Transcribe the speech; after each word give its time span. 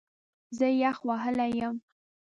زه 0.57 0.67
یخ 0.81 0.97
وهلی 1.07 1.49
یم 1.59 1.75